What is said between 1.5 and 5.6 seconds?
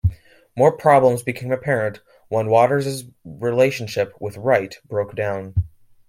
apparent when Waters's relationship with Wright broke down.